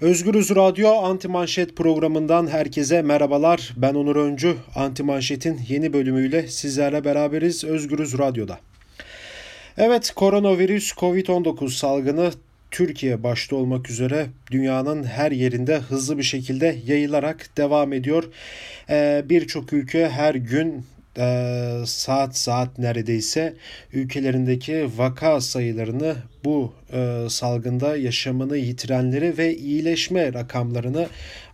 Özgürüz 0.00 0.50
Radyo 0.50 0.88
Anti 0.88 1.28
Manşet 1.28 1.76
programından 1.76 2.46
herkese 2.46 3.02
merhabalar. 3.02 3.72
Ben 3.76 3.94
Onur 3.94 4.16
Öncü. 4.16 4.56
Anti 4.74 5.02
Manşet'in 5.02 5.60
yeni 5.68 5.92
bölümüyle 5.92 6.48
sizlerle 6.48 7.04
beraberiz 7.04 7.64
Özgürüz 7.64 8.18
Radyo'da. 8.18 8.58
Evet, 9.78 10.12
koronavirüs 10.16 10.92
COVID-19 10.92 11.70
salgını 11.70 12.30
Türkiye 12.70 13.22
başta 13.22 13.56
olmak 13.56 13.90
üzere 13.90 14.26
dünyanın 14.50 15.04
her 15.04 15.32
yerinde 15.32 15.78
hızlı 15.78 16.18
bir 16.18 16.22
şekilde 16.22 16.76
yayılarak 16.86 17.50
devam 17.56 17.92
ediyor. 17.92 18.24
Ee, 18.90 19.24
Birçok 19.28 19.72
ülke 19.72 20.08
her 20.08 20.34
gün 20.34 20.84
e, 21.18 21.82
saat 21.86 22.36
saat 22.36 22.78
neredeyse 22.78 23.54
ülkelerindeki 23.92 24.88
vaka 24.96 25.40
sayılarını 25.40 26.16
bu 26.44 26.72
e, 26.92 27.26
salgında 27.28 27.96
yaşamını 27.96 28.56
yitirenleri 28.56 29.38
ve 29.38 29.56
iyileşme 29.56 30.32
rakamlarını 30.32 31.06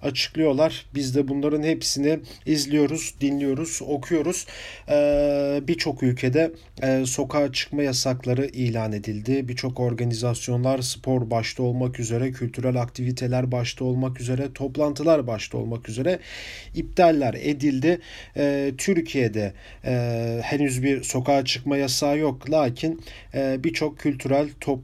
açıklıyorlar. 0.03 0.87
Biz 0.95 1.17
de 1.17 1.29
bunların 1.29 1.63
hepsini 1.63 2.19
izliyoruz, 2.47 3.15
dinliyoruz, 3.21 3.81
okuyoruz. 3.87 4.47
E, 4.89 5.61
Birçok 5.69 6.03
ülkede 6.03 6.51
e, 6.83 7.07
sokağa 7.07 7.53
çıkma 7.53 7.83
yasakları 7.83 8.47
ilan 8.47 8.93
edildi. 8.93 9.49
Birçok 9.49 9.81
organizasyonlar 9.81 10.83
spor 10.83 11.31
başta 11.31 11.63
olmak 11.63 12.01
üzere, 12.01 12.33
kültürel 12.33 12.77
aktiviteler 12.77 13.53
başta 13.53 13.85
olmak 13.85 14.21
üzere, 14.21 14.53
toplantılar 14.55 15.27
başta 15.27 15.59
olmak 15.59 15.89
üzere 15.89 16.19
iptaller 16.75 17.35
edildi. 17.35 18.01
E, 18.37 18.73
Türkiye'de 18.79 19.53
e, 19.85 20.39
henüz 20.43 20.83
bir 20.83 21.03
sokağa 21.03 21.45
çıkma 21.45 21.77
yasağı 21.77 22.19
yok. 22.19 22.51
Lakin 22.51 23.03
e, 23.35 23.65
birçok 23.65 23.99
kültürel 23.99 24.49
toplantı, 24.61 24.84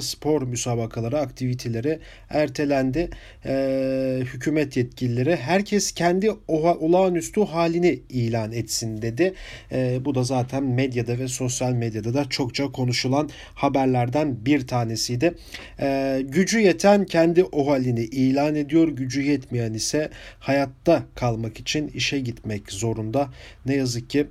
spor 0.00 0.42
müsabakaları, 0.42 1.18
aktiviteleri 1.18 1.98
ertelendi. 2.30 3.10
E, 3.44 4.20
hükümet 4.20 4.76
yetkilileri 4.76 5.36
herkes 5.36 5.92
kendi 5.92 6.30
olağanüstü 6.48 7.40
halini 7.40 8.02
ilan 8.08 8.52
etsin 8.52 9.02
dedi. 9.02 9.34
E, 9.72 10.04
bu 10.04 10.14
da 10.14 10.24
zaten 10.24 10.64
medyada 10.64 11.18
ve 11.18 11.28
sosyal 11.28 11.72
medyada 11.72 12.14
da 12.14 12.24
çokça 12.28 12.72
konuşulan 12.72 13.30
haberlerden 13.54 14.46
bir 14.46 14.66
tanesiydi. 14.66 15.34
E, 15.80 16.20
gücü 16.24 16.60
yeten 16.60 17.04
kendi 17.04 17.44
o 17.44 17.70
halini 17.70 18.04
ilan 18.04 18.54
ediyor. 18.54 18.88
Gücü 18.88 19.22
yetmeyen 19.22 19.74
ise 19.74 20.10
hayatta 20.38 21.02
kalmak 21.14 21.60
için 21.60 21.88
işe 21.88 22.20
gitmek 22.20 22.72
zorunda. 22.72 23.28
Ne 23.66 23.74
yazık 23.74 24.10
ki 24.10 24.26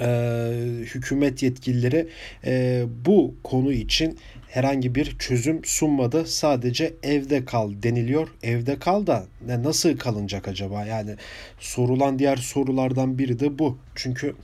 e, 0.00 0.06
hükümet 0.94 1.42
yetkilileri 1.42 2.08
e, 2.44 2.84
bu 3.06 3.34
konu 3.42 3.72
için 3.72 4.18
herhangi 4.52 4.94
bir 4.94 5.18
çözüm 5.18 5.64
sunmadı. 5.64 6.26
Sadece 6.26 6.94
evde 7.02 7.44
kal 7.44 7.72
deniliyor. 7.82 8.28
Evde 8.42 8.78
kal 8.78 9.06
da 9.06 9.24
ne 9.46 9.62
nasıl 9.62 9.96
kalınacak 9.98 10.48
acaba? 10.48 10.86
Yani 10.86 11.16
sorulan 11.60 12.18
diğer 12.18 12.36
sorulardan 12.36 13.18
biri 13.18 13.40
de 13.40 13.58
bu. 13.58 13.78
Çünkü 13.94 14.34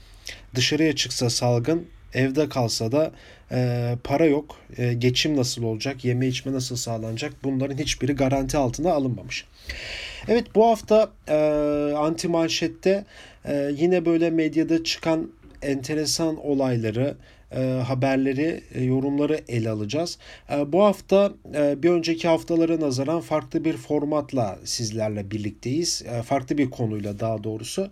dışarıya 0.55 0.95
çıksa 0.95 1.29
salgın 1.29 1.87
evde 2.13 2.49
kalsa 2.49 2.91
da 2.91 3.11
e, 3.51 3.95
para 4.03 4.25
yok. 4.25 4.55
E, 4.77 4.93
geçim 4.93 5.37
nasıl 5.37 5.63
olacak? 5.63 6.05
Yeme 6.05 6.27
içme 6.27 6.53
nasıl 6.53 6.75
sağlanacak? 6.75 7.33
Bunların 7.43 7.77
hiçbiri 7.77 8.13
garanti 8.13 8.57
altına 8.57 8.91
alınmamış. 8.91 9.45
Evet 10.27 10.55
bu 10.55 10.65
hafta 10.65 11.11
e, 11.27 11.35
anti 11.97 12.27
manşette 12.27 13.05
e, 13.45 13.71
yine 13.77 14.05
böyle 14.05 14.29
medyada 14.29 14.83
çıkan 14.83 15.31
enteresan 15.61 16.45
olayları, 16.45 17.15
e, 17.51 17.61
haberleri, 17.61 18.63
e, 18.73 18.83
yorumları 18.83 19.41
ele 19.47 19.69
alacağız. 19.69 20.17
E, 20.51 20.73
bu 20.73 20.83
hafta 20.83 21.33
e, 21.55 21.83
bir 21.83 21.89
önceki 21.89 22.27
haftalara 22.27 22.79
nazaran 22.79 23.21
farklı 23.21 23.65
bir 23.65 23.77
formatla 23.77 24.59
sizlerle 24.63 25.31
birlikteyiz. 25.31 26.03
E, 26.05 26.21
farklı 26.21 26.57
bir 26.57 26.69
konuyla 26.69 27.19
daha 27.19 27.43
doğrusu. 27.43 27.89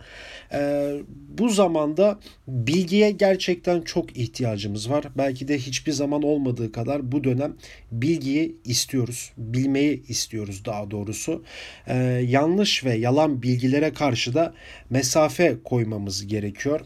E, 0.54 0.92
bu 1.40 1.50
zamanda 1.50 2.20
bilgiye 2.48 3.12
gerçekten 3.12 3.82
çok 3.82 4.18
ihtiyacımız 4.18 4.90
var. 4.90 5.06
Belki 5.18 5.48
de 5.48 5.58
hiçbir 5.58 5.92
zaman 5.92 6.24
olmadığı 6.24 6.72
kadar 6.72 7.12
bu 7.12 7.24
dönem 7.24 7.56
bilgiyi 7.92 8.56
istiyoruz. 8.66 9.32
Bilmeyi 9.38 10.04
istiyoruz 10.08 10.66
daha 10.66 10.92
doğrusu. 10.92 11.44
E, 11.88 11.98
yanlış 12.28 12.86
ve 12.86 12.94
yalan 12.94 13.44
bilgilere 13.44 13.94
karşı 13.94 14.34
da 14.34 14.54
mesafe 14.90 15.58
koymamız 15.64 16.28
gerekiyor. 16.28 16.82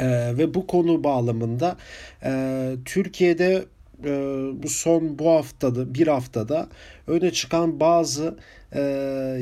E, 0.00 0.38
ve 0.38 0.54
bu 0.54 0.66
konu 0.66 1.04
bağlamında 1.04 1.76
e, 2.24 2.72
Türkiye'de 2.84 3.64
e, 4.04 4.10
bu 4.62 4.68
son 4.68 5.18
bu 5.18 5.30
haftada 5.30 5.94
bir 5.94 6.06
haftada 6.06 6.68
öne 7.06 7.30
çıkan 7.30 7.80
bazı 7.80 8.36
e, 8.72 8.80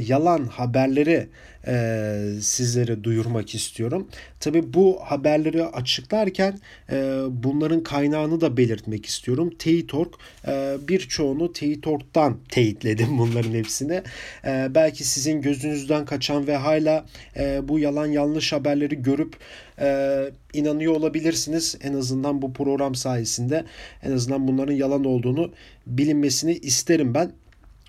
yalan 0.06 0.44
haberleri 0.44 1.28
e, 1.66 2.26
sizlere 2.40 3.04
duyurmak 3.04 3.54
istiyorum. 3.54 4.08
Tabi 4.40 4.74
bu 4.74 4.98
haberleri 5.02 5.64
açıklarken 5.64 6.58
e, 6.92 6.96
bunların 7.30 7.82
kaynağını 7.82 8.40
da 8.40 8.56
belirtmek 8.56 9.06
istiyorum. 9.06 9.50
Teyit.org 9.58 10.12
e, 10.48 10.76
birçoğunu 10.88 11.52
Teyit.org'dan 11.52 12.38
teyitledim 12.48 13.18
bunların 13.18 13.52
hepsini. 13.52 14.02
E, 14.44 14.68
belki 14.74 15.04
sizin 15.04 15.42
gözünüzden 15.42 16.04
kaçan 16.04 16.46
ve 16.46 16.56
hala 16.56 17.06
e, 17.36 17.68
bu 17.68 17.78
yalan 17.78 18.06
yanlış 18.06 18.52
haberleri 18.52 19.02
görüp 19.02 19.36
e, 19.80 20.18
inanıyor 20.52 20.96
olabilirsiniz. 20.96 21.76
En 21.82 21.94
azından 21.94 22.42
bu 22.42 22.52
program 22.52 22.94
sayesinde 22.94 23.64
en 24.02 24.12
azından 24.12 24.48
bunların 24.48 24.74
yalan 24.74 25.04
olduğunu 25.04 25.52
bilinmesini 25.86 26.52
isterim 26.52 27.14
ben. 27.14 27.32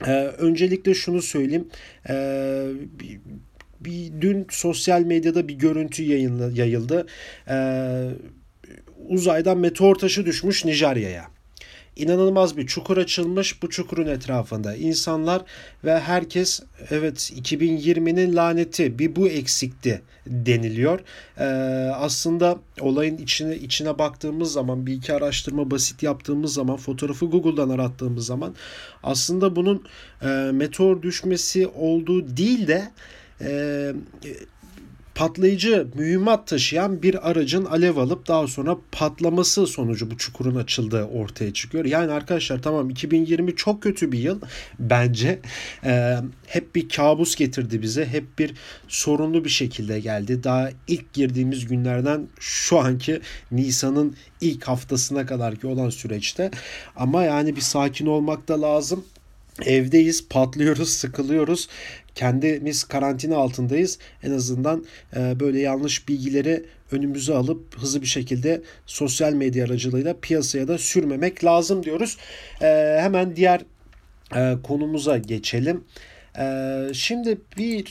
Ee, 0.08 0.12
öncelikle 0.38 0.94
şunu 0.94 1.22
söyleyeyim. 1.22 1.68
Ee, 2.10 2.68
bir, 3.80 4.12
dün 4.22 4.48
sosyal 4.50 5.02
medyada 5.02 5.48
bir 5.48 5.54
görüntü 5.54 6.04
yayınla, 6.04 6.50
yayıldı. 6.54 7.08
Ee, 7.50 8.10
uzaydan 9.08 9.58
meteor 9.58 9.96
taşı 9.96 10.26
düşmüş 10.26 10.66
Nijerya'ya 10.66 11.35
inanılmaz 11.96 12.58
bir 12.58 12.68
çukur 12.68 12.98
açılmış. 12.98 13.64
Bu 13.64 13.70
çukurun 13.70 14.08
etrafında 14.08 14.76
insanlar 14.76 15.42
ve 15.84 16.00
herkes 16.00 16.62
evet 16.90 17.32
2020'nin 17.36 18.36
laneti 18.36 19.00
bir 19.00 19.16
bu 19.16 19.28
eksikti 19.28 20.02
deniliyor. 20.28 21.00
Ee, 21.40 21.44
aslında 21.96 22.58
olayın 22.80 23.18
içine 23.18 23.56
içine 23.56 24.00
baktığımız 24.00 24.54
zaman 24.54 24.86
bir 24.86 24.94
iki 24.94 25.14
araştırma 25.14 25.72
basit 25.72 26.04
yaptığımız 26.04 26.54
zaman 26.54 26.78
fotoğrafı 26.78 27.26
Google'dan 27.26 27.70
arattığımız 27.70 28.26
zaman 28.26 28.56
aslında 29.04 29.56
bunun 29.56 29.84
e, 30.22 30.28
meteor 30.54 31.02
düşmesi 31.02 31.68
olduğu 31.68 32.38
değil 32.38 32.68
de 32.68 32.92
e, 33.42 33.94
patlayıcı 35.16 35.88
mühimmat 35.96 36.48
taşıyan 36.48 37.04
bir 37.04 37.30
aracın 37.30 37.66
alev 37.66 37.98
alıp 37.98 38.28
daha 38.28 38.48
sonra 38.48 38.78
patlaması 38.92 39.68
sonucu 39.68 40.12
bu 40.12 40.18
çukurun 40.18 40.56
açıldığı 40.56 41.04
ortaya 41.04 41.54
çıkıyor. 41.54 41.86
Yani 41.86 42.12
arkadaşlar 42.12 42.62
tamam 42.62 42.90
2020 42.90 43.56
çok 43.56 43.84
kötü 43.84 44.12
bir 44.12 44.20
yıl 44.20 44.42
bence. 44.80 45.40
Ee, 45.84 46.18
hep 46.48 46.76
bir 46.76 46.90
kabus 46.90 47.36
getirdi 47.36 47.82
bize. 47.82 48.06
Hep 48.06 48.40
bir 48.40 48.54
sorunlu 48.88 49.46
bir 49.46 49.50
şekilde 49.50 50.00
geldi. 50.00 50.44
Daha 50.44 50.70
ilk 50.88 51.14
girdiğimiz 51.14 51.68
günlerden 51.68 52.28
şu 52.40 52.80
anki 52.80 53.22
Nisan'ın 53.52 54.16
ilk 54.42 54.64
haftasına 54.64 55.26
kadar 55.26 55.56
ki 55.56 55.68
olan 55.68 55.90
süreçte. 55.90 56.52
Ama 56.96 57.24
yani 57.24 57.56
bir 57.56 57.62
sakin 57.62 58.06
olmak 58.06 58.48
da 58.48 58.62
lazım. 58.62 59.06
Evdeyiz, 59.66 60.28
patlıyoruz, 60.30 60.90
sıkılıyoruz 60.90 61.68
kendimiz 62.16 62.84
karantina 62.84 63.38
altındayız. 63.38 64.00
En 64.24 64.32
azından 64.32 64.86
e, 65.16 65.40
böyle 65.40 65.60
yanlış 65.60 66.08
bilgileri 66.08 66.64
önümüze 66.92 67.34
alıp 67.34 67.78
hızlı 67.78 68.02
bir 68.02 68.08
şekilde 68.08 68.62
sosyal 68.86 69.34
medya 69.34 69.66
aracılığıyla 69.66 70.16
piyasaya 70.22 70.68
da 70.68 70.78
sürmemek 70.78 71.44
lazım 71.44 71.84
diyoruz. 71.84 72.18
E, 72.62 72.98
hemen 73.02 73.36
diğer 73.36 73.62
e, 74.36 74.56
konumuza 74.64 75.18
geçelim. 75.18 75.84
E, 76.40 76.78
şimdi 76.94 77.38
bir 77.58 77.86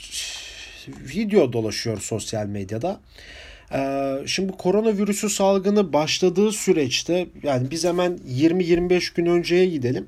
video 0.89 1.53
dolaşıyor 1.53 2.01
sosyal 2.01 2.47
medyada. 2.47 3.01
E, 3.75 4.11
şimdi 4.27 4.53
bu 4.53 4.57
koronavirüsü 4.57 5.31
salgını 5.31 5.93
başladığı 5.93 6.53
süreçte 6.53 7.27
yani 7.43 7.71
biz 7.71 7.85
hemen 7.85 8.19
20-25 8.29 9.15
gün 9.15 9.27
önceye 9.27 9.67
gidelim. 9.67 10.07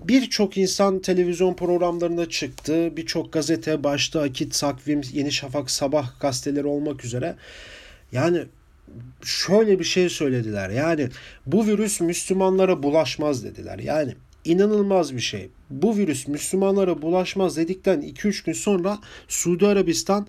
Birçok 0.00 0.58
insan 0.58 0.98
televizyon 0.98 1.54
programlarına 1.54 2.28
çıktı. 2.28 2.96
Birçok 2.96 3.32
gazete 3.32 3.84
başta 3.84 4.20
Akit, 4.20 4.60
Takvim, 4.60 5.00
Yeni 5.12 5.32
Şafak, 5.32 5.70
Sabah 5.70 6.20
gazeteleri 6.20 6.66
olmak 6.66 7.04
üzere. 7.04 7.36
Yani 8.12 8.44
şöyle 9.22 9.78
bir 9.78 9.84
şey 9.84 10.08
söylediler. 10.08 10.70
Yani 10.70 11.08
bu 11.46 11.66
virüs 11.66 12.00
Müslümanlara 12.00 12.82
bulaşmaz 12.82 13.44
dediler. 13.44 13.78
Yani 13.78 14.14
inanılmaz 14.44 15.14
bir 15.14 15.20
şey. 15.20 15.50
Bu 15.70 15.96
virüs 15.96 16.28
Müslümanlara 16.28 17.02
bulaşmaz 17.02 17.56
dedikten 17.56 18.00
2-3 18.00 18.44
gün 18.46 18.52
sonra 18.52 18.98
Suudi 19.28 19.66
Arabistan 19.66 20.26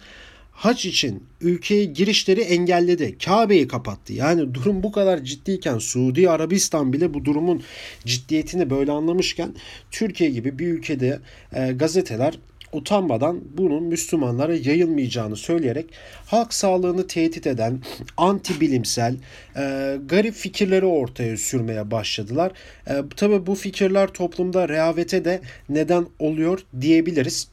haç 0.60 0.86
için 0.86 1.24
ülkeye 1.42 1.86
girişleri 1.86 2.42
engelledi. 2.42 3.18
Kabe'yi 3.18 3.68
kapattı. 3.68 4.14
Yani 4.14 4.54
durum 4.54 4.84
bu 4.84 4.92
kadar 4.92 5.24
ciddiyken 5.24 5.78
Suudi 5.78 6.30
Arabistan 6.30 6.94
bile 6.94 7.14
bu 7.14 7.26
durumun 7.26 7.64
ciddiyetini 8.06 8.70
böyle 8.70 8.92
anlamışken 8.92 9.56
Türkiye 9.92 10.30
gibi 10.30 10.60
bir 10.60 10.68
ülkede 10.68 11.20
e, 11.54 11.72
gazeteler 11.72 12.40
utanmadan 12.74 13.42
bunun 13.58 13.84
Müslümanlara 13.84 14.56
yayılmayacağını 14.56 15.36
söyleyerek 15.36 15.86
halk 16.26 16.54
sağlığını 16.54 17.08
tehdit 17.08 17.48
eden 17.48 17.80
anti 18.18 18.62
bilimsel 18.62 19.16
e, 19.58 19.96
garip 20.06 20.36
fikirleri 20.36 20.86
ortaya 20.86 21.38
sürmeye 21.38 21.92
başladılar. 21.92 22.52
E, 22.88 22.94
tabii 23.16 23.46
bu 23.48 23.56
fikirler 23.56 24.08
toplumda 24.08 24.70
rehavete 24.70 25.26
de 25.26 25.42
neden 25.70 26.06
oluyor 26.20 26.60
diyebiliriz. 26.82 27.48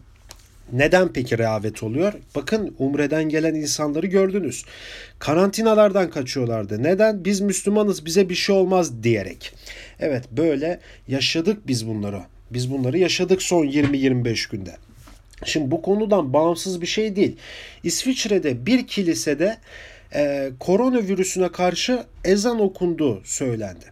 Neden 0.73 1.13
peki 1.13 1.39
rehavet 1.39 1.83
oluyor? 1.83 2.13
Bakın 2.35 2.75
Umre'den 2.79 3.29
gelen 3.29 3.55
insanları 3.55 4.07
gördünüz. 4.07 4.65
Karantinalardan 5.19 6.11
kaçıyorlardı. 6.11 6.83
Neden? 6.83 7.25
Biz 7.25 7.41
Müslümanız 7.41 8.05
bize 8.07 8.29
bir 8.29 8.35
şey 8.35 8.57
olmaz 8.57 9.03
diyerek. 9.03 9.55
Evet 10.01 10.25
böyle 10.31 10.81
yaşadık 11.09 11.67
biz 11.67 11.89
bunları. 11.89 12.21
Biz 12.51 12.71
bunları 12.71 12.99
yaşadık 12.99 13.43
son 13.43 13.67
20-25 13.67 14.51
günde. 14.51 14.77
Şimdi 15.45 15.71
bu 15.71 15.83
konudan 15.83 16.33
bağımsız 16.33 16.81
bir 16.81 16.87
şey 16.87 17.17
değil. 17.17 17.37
İsviçre'de 17.83 18.67
bir 18.67 18.87
kilisede 18.87 19.57
e, 20.15 20.51
koronavirüsüne 20.61 21.53
karşı 21.53 22.05
ezan 22.25 22.61
okunduğu 22.61 23.23
söylendi. 23.25 23.85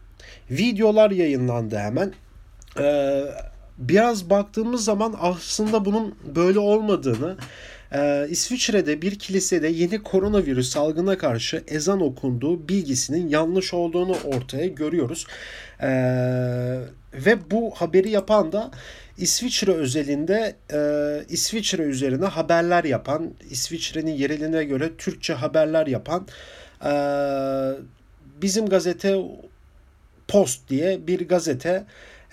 Videolar 0.50 1.10
yayınlandı 1.10 1.78
hemen. 1.78 2.12
E, 2.80 2.84
biraz 3.78 4.30
baktığımız 4.30 4.84
zaman 4.84 5.14
aslında 5.20 5.84
bunun 5.84 6.14
böyle 6.36 6.58
olmadığını 6.58 7.36
ee, 7.94 8.26
İsviçre'de 8.30 9.02
bir 9.02 9.18
kilisede 9.18 9.68
yeni 9.68 10.02
koronavirüs 10.02 10.68
salgına 10.68 11.18
karşı 11.18 11.64
ezan 11.68 12.00
okunduğu 12.00 12.68
bilgisinin 12.68 13.28
yanlış 13.28 13.74
olduğunu 13.74 14.16
ortaya 14.24 14.66
görüyoruz. 14.66 15.26
Ee, 15.82 15.86
ve 17.14 17.50
bu 17.50 17.70
haberi 17.70 18.10
yapan 18.10 18.52
da 18.52 18.70
İsviçre 19.18 19.72
özelinde 19.72 20.56
e, 20.72 20.78
İsviçre 21.28 21.82
üzerine 21.82 22.24
haberler 22.24 22.84
yapan, 22.84 23.34
İsviçre'nin 23.50 24.12
yereline 24.12 24.64
göre 24.64 24.90
Türkçe 24.98 25.34
haberler 25.34 25.86
yapan 25.86 26.26
e, 26.84 26.92
bizim 28.42 28.68
gazete 28.68 29.16
Post 30.28 30.68
diye 30.68 31.06
bir 31.06 31.28
gazete 31.28 31.84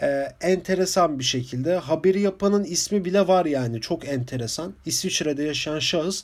e, 0.01 0.27
enteresan 0.41 1.19
bir 1.19 1.23
şekilde 1.23 1.75
haberi 1.75 2.21
yapanın 2.21 2.63
ismi 2.63 3.05
bile 3.05 3.27
var 3.27 3.45
yani 3.45 3.81
çok 3.81 4.07
enteresan. 4.07 4.73
İsviçre'de 4.85 5.43
yaşayan 5.43 5.79
şahıs 5.79 6.23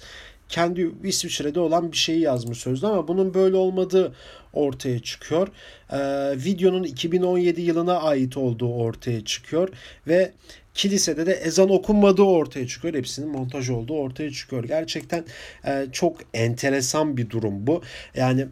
kendi 0.49 0.91
İsviçre'de 1.03 1.59
olan 1.59 1.91
bir 1.91 1.97
şeyi 1.97 2.19
yazmış 2.19 2.57
sözde 2.57 2.87
ama 2.87 3.07
bunun 3.07 3.33
böyle 3.33 3.55
olmadığı 3.55 4.15
ortaya 4.53 4.99
çıkıyor. 4.99 5.47
Ee, 5.91 5.97
videonun 6.45 6.83
2017 6.83 7.61
yılına 7.61 7.97
ait 7.97 8.37
olduğu 8.37 8.73
ortaya 8.73 9.25
çıkıyor 9.25 9.69
ve 10.07 10.31
kilisede 10.73 11.25
de 11.25 11.33
ezan 11.33 11.69
okunmadığı 11.69 12.23
ortaya 12.23 12.67
çıkıyor. 12.67 12.93
Hepsinin 12.93 13.29
montaj 13.29 13.69
olduğu 13.69 13.93
ortaya 13.93 14.31
çıkıyor. 14.31 14.63
Gerçekten 14.63 15.25
e, 15.65 15.87
çok 15.91 16.17
enteresan 16.33 17.17
bir 17.17 17.29
durum 17.29 17.67
bu. 17.67 17.81
Yani 18.15 18.47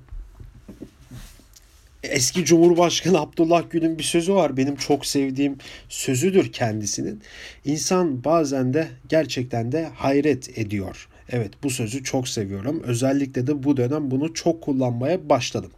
eski 2.05 2.45
Cumhurbaşkanı 2.45 3.19
Abdullah 3.19 3.63
Gül'ün 3.69 3.99
bir 3.99 4.03
sözü 4.03 4.33
var. 4.33 4.57
Benim 4.57 4.75
çok 4.75 5.05
sevdiğim 5.05 5.57
sözüdür 5.89 6.51
kendisinin. 6.51 7.21
İnsan 7.65 8.23
bazen 8.23 8.73
de 8.73 8.87
gerçekten 9.09 9.71
de 9.71 9.89
hayret 9.95 10.57
ediyor. 10.59 11.07
Evet 11.29 11.51
bu 11.63 11.69
sözü 11.69 12.03
çok 12.03 12.27
seviyorum. 12.27 12.83
Özellikle 12.83 13.47
de 13.47 13.63
bu 13.63 13.77
dönem 13.77 14.11
bunu 14.11 14.33
çok 14.33 14.61
kullanmaya 14.61 15.29
başladım. 15.29 15.71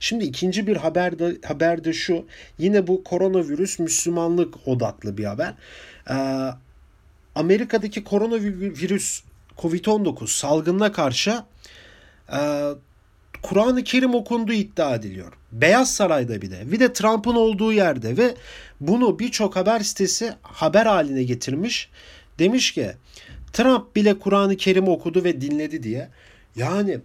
Şimdi 0.00 0.24
ikinci 0.24 0.66
bir 0.66 0.76
haber 0.76 1.18
de, 1.18 1.36
haber 1.46 1.84
de 1.84 1.92
şu. 1.92 2.26
Yine 2.58 2.86
bu 2.86 3.04
koronavirüs 3.04 3.78
Müslümanlık 3.78 4.68
odaklı 4.68 5.18
bir 5.18 5.24
haber. 5.24 5.54
Ee, 6.10 6.14
Amerika'daki 7.34 8.04
koronavirüs 8.04 9.22
Covid-19 9.58 10.26
salgınına 10.26 10.92
karşı 10.92 11.42
e, 12.32 12.40
Kur'an-ı 13.44 13.84
Kerim 13.84 14.14
okunduğu 14.14 14.52
iddia 14.52 14.94
ediliyor. 14.94 15.32
Beyaz 15.52 15.94
Saray'da 15.94 16.42
bir 16.42 16.50
de. 16.50 16.72
Bir 16.72 16.80
de 16.80 16.92
Trump'ın 16.92 17.34
olduğu 17.34 17.72
yerde 17.72 18.16
ve 18.16 18.34
bunu 18.80 19.18
birçok 19.18 19.56
haber 19.56 19.80
sitesi 19.80 20.32
haber 20.42 20.86
haline 20.86 21.22
getirmiş. 21.22 21.90
Demiş 22.38 22.72
ki 22.72 22.92
Trump 23.52 23.96
bile 23.96 24.18
Kur'an-ı 24.18 24.56
Kerim 24.56 24.88
okudu 24.88 25.24
ve 25.24 25.40
dinledi 25.40 25.82
diye. 25.82 26.08
Yani 26.56 26.98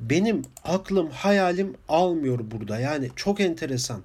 benim 0.00 0.42
aklım 0.64 1.10
hayalim 1.10 1.74
almıyor 1.88 2.38
burada. 2.50 2.80
Yani 2.80 3.08
çok 3.16 3.40
enteresan. 3.40 4.02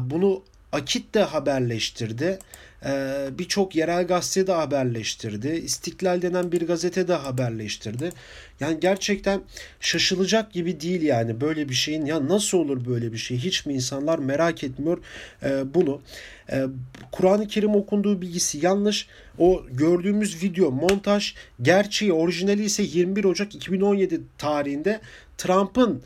Bunu 0.00 0.42
Akit 0.72 1.14
de 1.14 1.22
haberleştirdi. 1.22 2.38
Ee, 2.84 3.28
Birçok 3.38 3.76
yerel 3.76 4.06
gazete 4.06 4.46
de 4.46 4.52
haberleştirdi. 4.52 5.48
İstiklal 5.48 6.22
denen 6.22 6.52
bir 6.52 6.66
gazete 6.66 7.08
de 7.08 7.14
haberleştirdi. 7.14 8.12
Yani 8.60 8.80
gerçekten 8.80 9.40
şaşılacak 9.80 10.52
gibi 10.52 10.80
değil 10.80 11.02
yani 11.02 11.40
böyle 11.40 11.68
bir 11.68 11.74
şeyin. 11.74 12.06
Ya 12.06 12.28
nasıl 12.28 12.58
olur 12.58 12.84
böyle 12.84 13.12
bir 13.12 13.18
şey? 13.18 13.38
Hiç 13.38 13.66
mi 13.66 13.74
insanlar 13.74 14.18
merak 14.18 14.64
etmiyor 14.64 14.98
e, 15.42 15.74
bunu? 15.74 16.00
E, 16.52 16.64
Kur'an-ı 17.12 17.48
Kerim 17.48 17.74
okunduğu 17.74 18.22
bilgisi 18.22 18.66
yanlış. 18.66 19.06
O 19.38 19.62
gördüğümüz 19.70 20.42
video 20.42 20.70
montaj 20.70 21.34
gerçeği 21.62 22.12
orijinali 22.12 22.64
ise 22.64 22.82
21 22.82 23.24
Ocak 23.24 23.54
2017 23.54 24.20
tarihinde 24.38 25.00
Trump'ın 25.38 26.02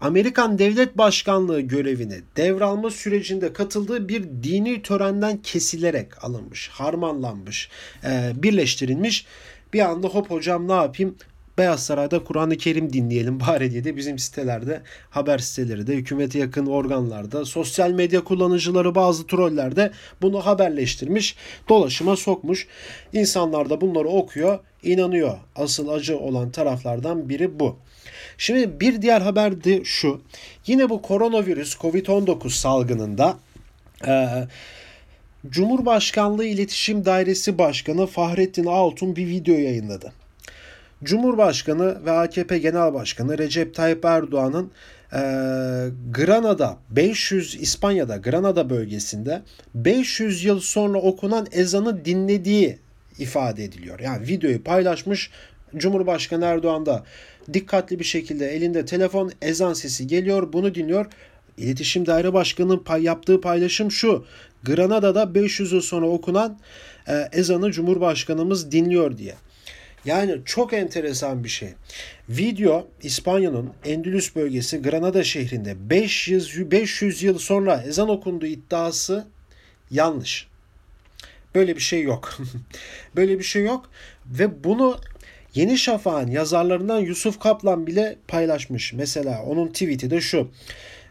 Amerikan 0.00 0.58
Devlet 0.58 0.98
Başkanlığı 0.98 1.60
görevini 1.60 2.20
devralma 2.36 2.90
sürecinde 2.90 3.52
katıldığı 3.52 4.08
bir 4.08 4.22
dini 4.22 4.82
törenden 4.82 5.42
kesilerek 5.42 6.24
alınmış, 6.24 6.68
harmanlanmış, 6.68 7.68
e, 8.04 8.32
birleştirilmiş. 8.34 9.26
Bir 9.72 9.80
anda 9.80 10.08
hop 10.08 10.30
hocam 10.30 10.68
ne 10.68 10.72
yapayım 10.72 11.16
Beyaz 11.58 11.86
Saray'da 11.86 12.24
Kur'an-ı 12.24 12.56
Kerim 12.56 12.92
dinleyelim 12.92 13.40
bari 13.40 13.70
diye 13.70 13.84
de 13.84 13.96
bizim 13.96 14.18
sitelerde, 14.18 14.82
haber 15.10 15.38
siteleri 15.38 15.86
de, 15.86 15.94
hükümete 15.94 16.38
yakın 16.38 16.66
organlarda, 16.66 17.44
sosyal 17.44 17.90
medya 17.90 18.24
kullanıcıları 18.24 18.94
bazı 18.94 19.26
troller 19.26 19.76
de 19.76 19.92
bunu 20.22 20.46
haberleştirmiş, 20.46 21.36
dolaşıma 21.68 22.16
sokmuş. 22.16 22.66
İnsanlar 23.12 23.70
da 23.70 23.80
bunları 23.80 24.08
okuyor, 24.08 24.58
inanıyor. 24.82 25.38
Asıl 25.56 25.88
acı 25.88 26.18
olan 26.18 26.50
taraflardan 26.50 27.28
biri 27.28 27.60
bu. 27.60 27.76
Şimdi 28.38 28.80
bir 28.80 29.02
diğer 29.02 29.20
haber 29.20 29.64
de 29.64 29.84
şu. 29.84 30.20
Yine 30.66 30.90
bu 30.90 31.02
koronavirüs 31.02 31.76
COVID-19 31.76 32.50
salgınında 32.50 33.36
e, 34.06 34.26
Cumhurbaşkanlığı 35.50 36.44
İletişim 36.44 37.04
Dairesi 37.04 37.58
Başkanı 37.58 38.06
Fahrettin 38.06 38.66
Altun 38.66 39.16
bir 39.16 39.26
video 39.26 39.54
yayınladı. 39.54 40.12
Cumhurbaşkanı 41.04 42.04
ve 42.06 42.10
AKP 42.10 42.58
Genel 42.58 42.94
Başkanı 42.94 43.38
Recep 43.38 43.74
Tayyip 43.74 44.04
Erdoğan'ın 44.04 44.70
e, 45.12 45.20
Granada 46.10 46.78
500 46.90 47.54
İspanya'da 47.54 48.16
Granada 48.16 48.70
bölgesinde 48.70 49.42
500 49.74 50.44
yıl 50.44 50.60
sonra 50.60 50.98
okunan 50.98 51.46
ezanı 51.52 52.04
dinlediği 52.04 52.78
ifade 53.18 53.64
ediliyor. 53.64 54.00
Yani 54.00 54.28
videoyu 54.28 54.64
paylaşmış 54.64 55.30
Cumhurbaşkanı 55.76 56.44
Erdoğan 56.44 56.86
da 56.86 57.04
dikkatli 57.52 57.98
bir 57.98 58.04
şekilde 58.04 58.48
elinde 58.48 58.84
telefon 58.84 59.32
ezan 59.42 59.72
sesi 59.72 60.06
geliyor 60.06 60.52
bunu 60.52 60.74
dinliyor. 60.74 61.06
İletişim 61.58 62.06
Daire 62.06 62.32
Başkanı'nın 62.32 62.78
pay, 62.78 63.02
yaptığı 63.02 63.40
paylaşım 63.40 63.90
şu. 63.90 64.24
Granada'da 64.62 65.34
500 65.34 65.72
yıl 65.72 65.80
sonra 65.80 66.06
okunan 66.06 66.58
e, 67.08 67.28
ezanı 67.32 67.72
Cumhurbaşkanımız 67.72 68.72
dinliyor 68.72 69.18
diye. 69.18 69.34
Yani 70.06 70.38
çok 70.44 70.72
enteresan 70.72 71.44
bir 71.44 71.48
şey. 71.48 71.68
Video 72.28 72.88
İspanya'nın 73.02 73.72
Endülüs 73.84 74.36
bölgesi 74.36 74.82
Granada 74.82 75.24
şehrinde 75.24 75.90
500, 75.90 76.70
500 76.70 77.22
yıl 77.22 77.38
sonra 77.38 77.82
ezan 77.86 78.08
okunduğu 78.08 78.46
iddiası 78.46 79.26
yanlış. 79.90 80.48
Böyle 81.54 81.76
bir 81.76 81.80
şey 81.80 82.02
yok. 82.02 82.38
Böyle 83.16 83.38
bir 83.38 83.44
şey 83.44 83.64
yok 83.64 83.90
ve 84.26 84.64
bunu 84.64 85.00
Yeni 85.54 85.78
Şafak'ın 85.78 86.30
yazarlarından 86.30 87.00
Yusuf 87.00 87.40
Kaplan 87.40 87.86
bile 87.86 88.16
paylaşmış. 88.28 88.92
Mesela 88.92 89.42
onun 89.42 89.68
tweet'i 89.68 90.10
de 90.10 90.20
şu. 90.20 90.50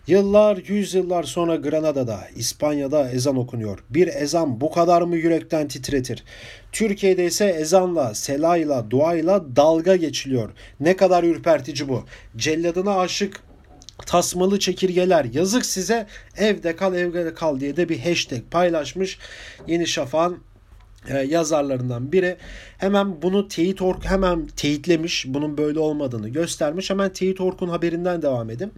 Yıllar, 0.08 0.58
yüzyıllar 0.68 1.24
sonra 1.24 1.56
Granada'da, 1.56 2.28
İspanya'da 2.36 3.12
ezan 3.12 3.38
okunuyor. 3.38 3.80
Bir 3.90 4.08
ezan 4.08 4.62
bu 4.62 4.72
kadar 4.72 5.02
mı 5.02 5.16
yürekten 5.16 5.68
titretir? 5.68 6.24
Türkiye'de 6.72 7.26
ise 7.26 7.46
ezanla, 7.46 8.16
selayla, 8.16 8.92
duayla 8.92 9.56
dalga 9.56 9.96
geçiliyor. 9.96 10.50
Ne 10.80 10.96
kadar 10.96 11.24
ürpertici 11.24 11.90
bu. 11.90 12.04
Celladına 12.38 13.00
aşık 13.00 13.44
tasmalı 14.06 14.60
çekirgeler 14.60 15.26
yazık 15.34 15.66
size 15.66 16.08
evde 16.38 16.76
kal 16.76 16.96
evde 16.96 17.34
kal 17.34 17.60
diye 17.60 17.78
de 17.78 17.90
bir 17.90 18.00
hashtag 18.00 18.42
paylaşmış 18.52 19.20
Yeni 19.68 19.88
Şafak'ın 19.88 20.38
yazarlarından 21.14 22.12
biri 22.12 22.38
hemen 22.78 23.22
bunu 23.22 23.48
teyit 23.48 23.82
ork 23.82 24.06
hemen 24.06 24.48
teyitlemiş. 24.48 25.26
Bunun 25.28 25.58
böyle 25.58 25.80
olmadığını 25.80 26.30
göstermiş. 26.30 26.90
Hemen 26.90 27.14
teyit 27.14 27.42
orkun 27.42 27.70
haberinden 27.70 28.22
devam 28.22 28.50
edin. 28.50 28.74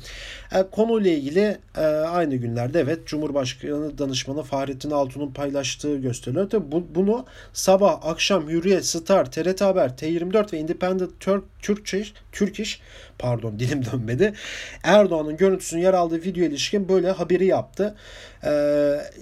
E, 0.56 0.64
konuyla 0.72 1.12
ilgili 1.12 1.58
e, 1.78 1.82
aynı 1.86 2.36
günlerde 2.36 2.80
evet 2.80 3.08
Cumhurbaşkanı 3.08 3.98
danışmanı 3.98 4.44
Fahrettin 4.44 4.92
Altun'un 4.92 5.34
paylaştığı 5.34 5.98
gösteriliyor. 5.98 6.50
Tabii 6.50 6.72
bu, 6.72 6.84
bunu 6.96 7.26
sabah, 7.54 8.06
akşam 8.06 8.50
Hürriyet, 8.50 8.86
Star, 8.86 9.32
TRT 9.32 9.62
Haber, 9.62 9.90
T24 9.90 10.54
ve 10.54 10.58
Independent 10.58 11.20
Turk, 11.20 11.44
Türkçe, 11.62 12.04
Türk 12.32 12.60
İş 12.60 12.82
pardon 13.20 13.60
dilim 13.60 13.86
dönmedi. 13.86 14.34
Erdoğan'ın 14.84 15.38
görüntüsünün 15.38 15.82
yer 15.82 15.94
aldığı 15.94 16.22
video 16.22 16.44
ilişkin 16.44 16.90
böyle 16.90 17.12
haberi 17.12 17.46
yaptı. 17.46 17.96
E, 18.44 18.52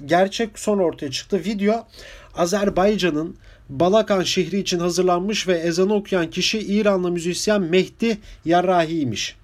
gerçek 0.06 0.60
son 0.60 0.80
ortaya 0.80 1.12
çıktı. 1.12 1.42
Video 1.46 1.88
Azerbaycan'ın 2.38 3.36
Balakan 3.70 4.24
şehri 4.24 4.60
için 4.60 4.80
hazırlanmış 4.80 5.48
ve 5.48 5.58
ezanı 5.58 5.94
okuyan 5.94 6.30
kişi 6.30 6.60
İranlı 6.60 7.12
müzisyen 7.12 7.62
Mehdi 7.62 8.18
Yarrahi'ymiş. 8.46 9.36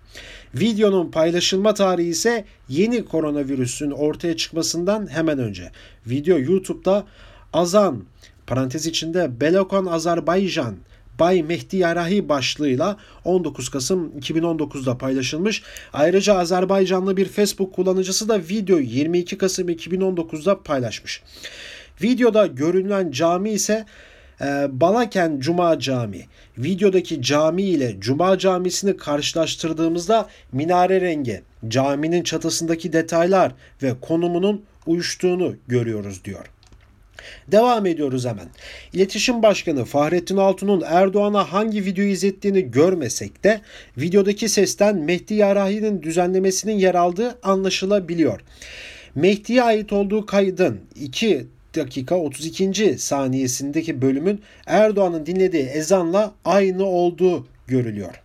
Videonun 0.56 1.12
paylaşılma 1.12 1.74
tarihi 1.74 2.08
ise 2.08 2.46
yeni 2.70 3.06
koronavirüsün 3.06 3.92
ortaya 3.92 4.38
çıkmasından 4.38 5.08
hemen 5.12 5.40
önce. 5.40 5.72
Video 6.06 6.40
YouTube'da 6.40 7.06
Azan 7.54 8.04
parantez 8.48 8.88
içinde 8.88 9.42
Belokan 9.42 9.86
Azerbaycan 9.86 10.76
Bay 11.20 11.44
Mehdi 11.44 11.78
Yarahi 11.78 12.30
başlığıyla 12.30 12.98
19 13.26 13.70
Kasım 13.70 14.12
2019'da 14.20 14.98
paylaşılmış. 14.98 15.64
Ayrıca 15.94 16.36
Azerbaycanlı 16.36 17.18
bir 17.18 17.26
Facebook 17.26 17.74
kullanıcısı 17.74 18.30
da 18.30 18.40
videoyu 18.40 18.86
22 18.86 19.38
Kasım 19.38 19.70
2019'da 19.70 20.64
paylaşmış. 20.64 21.24
Videoda 22.04 22.48
görünen 22.48 23.12
cami 23.12 23.50
ise 23.50 23.86
e, 24.42 24.68
Balaken 24.72 25.40
Cuma 25.40 25.80
Camii. 25.80 26.26
Videodaki 26.58 27.22
cami 27.22 27.64
ile 27.64 27.96
Cuma 28.00 28.38
Camisi'ni 28.38 28.98
karşılaştırdığımızda 28.98 30.28
minare 30.52 31.02
rengi, 31.02 31.42
caminin 31.68 32.24
çatısındaki 32.24 32.94
detaylar 32.94 33.52
ve 33.84 33.94
konumunun 34.02 34.64
uyuştuğunu 34.86 35.56
görüyoruz 35.68 36.26
diyor. 36.26 36.46
Devam 37.48 37.86
ediyoruz 37.86 38.26
hemen. 38.26 38.48
İletişim 38.94 39.44
Başkanı 39.44 39.86
Fahrettin 39.86 40.38
Altun'un 40.38 40.84
Erdoğan'a 40.86 41.54
hangi 41.54 41.86
videoyu 41.86 42.12
izlettiğini 42.12 42.72
görmesek 42.72 43.44
de 43.44 43.62
videodaki 43.98 44.50
sesten 44.50 44.98
Mehdi 44.98 45.34
Yarahi'nin 45.34 46.02
düzenlemesinin 46.02 46.78
yer 46.78 46.96
aldığı 46.96 47.40
anlaşılabiliyor. 47.44 48.42
Mehdi'ye 49.16 49.64
ait 49.64 49.94
olduğu 49.94 50.26
kaydın 50.26 50.82
2 50.96 51.48
dakika 51.76 52.16
32. 52.16 52.98
saniyesindeki 52.98 54.02
bölümün 54.02 54.42
Erdoğan'ın 54.66 55.26
dinlediği 55.26 55.64
ezanla 55.64 56.32
aynı 56.46 56.86
olduğu 56.86 57.48
görülüyor. 57.68 58.22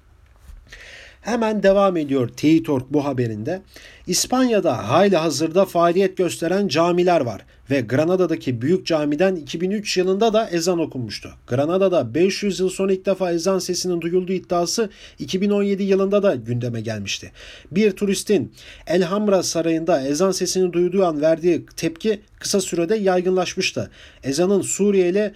Hemen 1.20 1.62
devam 1.62 1.96
ediyor 1.96 2.28
Teyit.org 2.28 2.84
bu 2.90 3.04
haberinde. 3.04 3.62
İspanya'da 4.06 4.88
hali 4.88 5.16
hazırda 5.16 5.64
faaliyet 5.64 6.16
gösteren 6.16 6.68
camiler 6.68 7.20
var 7.20 7.42
ve 7.70 7.80
Granada'daki 7.80 8.62
büyük 8.62 8.86
camiden 8.86 9.36
2003 9.36 9.96
yılında 9.96 10.32
da 10.32 10.50
ezan 10.50 10.78
okunmuştu. 10.78 11.30
Granada'da 11.46 12.14
500 12.14 12.60
yıl 12.60 12.68
sonra 12.68 12.92
ilk 12.92 13.06
defa 13.06 13.32
ezan 13.32 13.58
sesinin 13.58 14.00
duyulduğu 14.00 14.32
iddiası 14.32 14.90
2017 15.18 15.82
yılında 15.82 16.22
da 16.22 16.34
gündeme 16.34 16.80
gelmişti. 16.80 17.32
Bir 17.70 17.90
turistin 17.90 18.52
Elhamra 18.86 19.42
Sarayı'nda 19.42 20.06
ezan 20.06 20.30
sesini 20.30 20.72
duyduğu 20.72 21.04
an 21.04 21.20
verdiği 21.20 21.66
tepki 21.76 22.20
kısa 22.38 22.60
sürede 22.60 22.96
yaygınlaşmıştı. 22.96 23.90
Ezanın 24.22 24.62
Suriye 24.62 25.08
ile 25.08 25.32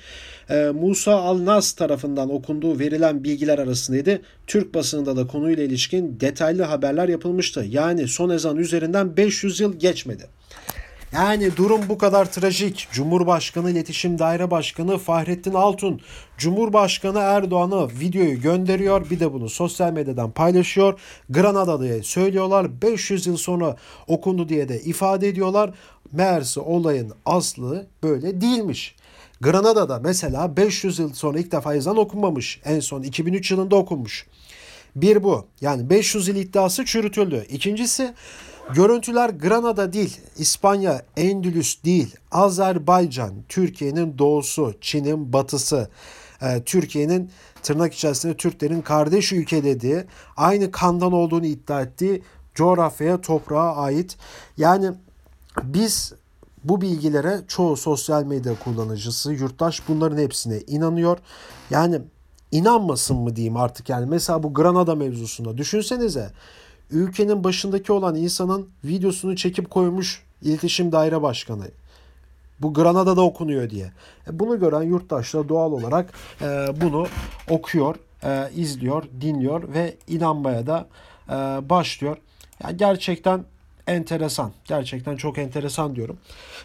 Musa 0.73 1.13
Al-Nas 1.13 1.73
tarafından 1.73 2.31
okunduğu 2.31 2.79
verilen 2.79 3.25
bilgiler 3.25 3.59
arasındaydı. 3.59 4.23
Türk 4.47 4.75
basınında 4.75 5.17
da 5.17 5.27
konuyla 5.27 5.65
ilişkin 5.65 6.21
detaylı 6.21 6.63
haberler 6.63 7.09
yapılmıştı. 7.09 7.65
Yani 7.69 8.09
son 8.09 8.31
ezan 8.31 8.57
üzerinden 8.57 9.17
500 9.17 9.61
yıl 9.61 9.79
geçmedi. 9.79 10.27
Yani 11.13 11.57
durum 11.57 11.81
bu 11.89 11.99
kadar 11.99 12.33
trajik. 12.33 12.89
Cumhurbaşkanı 12.93 13.71
İletişim 13.71 14.19
Daire 14.19 14.51
Başkanı 14.51 14.99
Fahrettin 14.99 15.55
Altun, 15.55 16.01
Cumhurbaşkanı 16.39 17.19
Erdoğan'a 17.19 17.89
videoyu 17.89 18.41
gönderiyor. 18.41 19.11
Bir 19.11 19.21
de 19.21 19.33
bunu 19.33 19.49
sosyal 19.49 19.93
medyadan 19.93 20.31
paylaşıyor. 20.31 21.01
Granada 21.31 21.83
diye 21.83 22.03
söylüyorlar. 22.03 22.83
500 22.83 23.27
yıl 23.27 23.37
sonra 23.37 23.77
okundu 24.07 24.49
diye 24.49 24.69
de 24.69 24.81
ifade 24.81 25.29
ediyorlar. 25.29 25.71
Meğerse 26.13 26.61
olayın 26.61 27.13
aslı 27.27 27.87
böyle 28.03 28.41
değilmiş. 28.41 28.97
Granada'da 29.41 29.99
mesela 29.99 30.57
500 30.57 30.99
yıl 30.99 31.15
sonra 31.15 31.39
ilk 31.39 31.53
defa 31.53 31.75
ezan 31.75 31.97
okunmamış. 31.97 32.61
En 32.65 32.81
son 32.81 33.03
2003 33.03 33.51
yılında 33.51 33.77
okunmuş. 33.77 34.27
Bir 34.97 35.23
bu. 35.23 35.47
Yani 35.61 35.91
500 35.91 36.29
yıl 36.29 36.37
iddiası 36.37 36.85
çürütüldü. 36.85 37.47
İkincisi 37.49 38.15
görüntüler 38.75 39.31
Granada 39.31 39.93
değil, 39.93 40.21
İspanya, 40.39 41.03
Endülüs 41.17 41.85
değil, 41.85 42.17
Azerbaycan, 42.31 43.35
Türkiye'nin 43.49 44.19
doğusu, 44.19 44.75
Çin'in 44.81 45.33
batısı, 45.33 45.89
e, 46.43 46.63
Türkiye'nin 46.65 47.31
tırnak 47.63 47.95
içerisinde 47.95 48.37
Türklerin 48.37 48.81
kardeş 48.81 49.33
ülke 49.33 49.65
dediği, 49.65 50.05
aynı 50.37 50.71
kandan 50.71 51.13
olduğunu 51.13 51.47
iddia 51.47 51.81
ettiği 51.81 52.23
coğrafyaya, 52.55 53.21
toprağa 53.21 53.77
ait. 53.77 54.17
Yani 54.57 54.91
biz 55.63 56.13
bu 56.65 56.81
bilgilere 56.81 57.41
çoğu 57.49 57.77
sosyal 57.77 58.25
medya 58.25 58.59
kullanıcısı, 58.59 59.33
yurttaş 59.33 59.89
bunların 59.89 60.19
hepsine 60.19 60.61
inanıyor. 60.61 61.19
Yani 61.71 62.01
inanmasın 62.53 63.17
mı 63.17 63.37
diyeyim 63.37 63.57
artık 63.57 63.89
yani. 63.89 64.07
Mesela 64.07 64.43
bu 64.43 64.55
Granada 64.55 64.95
mevzusunda 64.95 65.59
düşünsenize 65.59 66.31
ülkenin 66.91 67.45
başındaki 67.45 67.93
olan 67.93 68.15
insanın 68.15 68.69
videosunu 68.85 69.37
çekip 69.37 69.71
koymuş 69.71 70.23
iletişim 70.43 70.93
daire 70.93 71.23
başkanı. 71.23 71.65
Bu 72.61 72.75
Granada'da 72.75 73.21
okunuyor 73.21 73.71
diye. 73.71 73.93
E, 74.29 74.39
bunu 74.39 74.61
gören 74.61 74.83
yurttaş 74.83 75.35
da 75.35 75.49
doğal 75.49 75.73
olarak 75.73 76.13
e, 76.43 76.67
bunu 76.81 77.07
okuyor, 77.51 77.97
e, 78.25 78.51
izliyor, 78.55 79.05
dinliyor 79.21 79.75
ve 79.75 79.97
inanmaya 80.09 80.67
da 80.67 80.87
başlıyor. 81.71 82.17
Yani 82.63 82.77
gerçekten 82.77 83.45
enteresan. 83.87 84.53
Gerçekten 84.65 85.17
çok 85.17 85.39
enteresan 85.39 85.97
diyorum. 85.97 86.19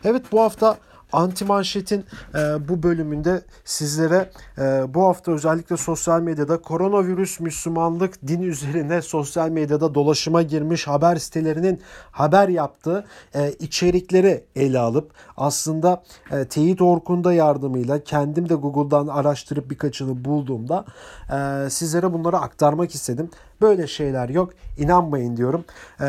Evet 0.03 0.31
bu 0.31 0.41
hafta 0.41 0.77
Anti 1.15 1.45
Manşet'in 1.45 2.05
e, 2.35 2.69
bu 2.69 2.83
bölümünde 2.83 3.41
sizlere 3.65 4.31
e, 4.57 4.93
bu 4.93 5.03
hafta 5.03 5.31
özellikle 5.31 5.77
sosyal 5.77 6.21
medyada 6.21 6.61
koronavirüs 6.61 7.39
Müslümanlık 7.39 8.27
din 8.27 8.41
üzerine 8.41 9.01
sosyal 9.01 9.49
medyada 9.49 9.95
dolaşıma 9.95 10.41
girmiş 10.41 10.87
haber 10.87 11.15
sitelerinin 11.15 11.81
haber 12.11 12.49
yaptığı 12.49 13.05
e, 13.35 13.51
içerikleri 13.51 14.43
ele 14.55 14.79
alıp 14.79 15.11
aslında 15.37 16.03
e, 16.31 16.45
Teyit 16.45 16.81
Orkun'da 16.81 17.33
yardımıyla 17.33 18.03
kendim 18.03 18.49
de 18.49 18.53
Google'dan 18.53 19.07
araştırıp 19.07 19.71
birkaçını 19.71 20.25
bulduğumda 20.25 20.85
e, 21.31 21.69
sizlere 21.69 22.13
bunları 22.13 22.37
aktarmak 22.37 22.95
istedim. 22.95 23.29
Böyle 23.61 23.87
şeyler 23.87 24.29
yok. 24.29 24.53
İnanmayın 24.77 25.37
diyorum. 25.37 25.65
E, 26.01 26.05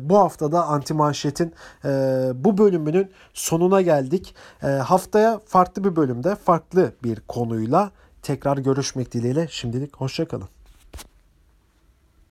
bu 0.00 0.18
haftada 0.18 0.66
Anti 0.66 0.94
Manşet'in 0.94 1.54
e, 1.84 1.88
bu 2.34 2.58
bölümünün 2.58 3.10
sonuna 3.34 3.80
geldik. 3.80 4.34
E, 4.62 4.66
haftaya 4.66 5.40
farklı 5.46 5.84
bir 5.84 5.96
bölümde 5.96 6.34
farklı 6.34 6.92
bir 7.04 7.20
konuyla 7.20 7.90
tekrar 8.22 8.58
görüşmek 8.58 9.12
dileğiyle. 9.12 9.48
Şimdilik 9.50 9.96
hoşçakalın. 9.96 10.55